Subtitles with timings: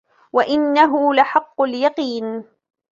[0.33, 2.43] وَإِنَّهُ لَحَقُّ الْيَقِينِ